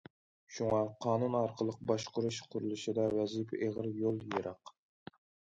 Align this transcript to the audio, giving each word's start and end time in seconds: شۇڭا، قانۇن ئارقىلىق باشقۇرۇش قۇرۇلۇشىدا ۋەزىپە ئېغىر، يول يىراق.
شۇڭا، 0.53 0.77
قانۇن 1.05 1.37
ئارقىلىق 1.39 1.77
باشقۇرۇش 1.91 2.39
قۇرۇلۇشىدا 2.55 3.07
ۋەزىپە 3.19 3.61
ئېغىر، 3.61 3.93
يول 4.01 4.19
يىراق. 4.35 4.75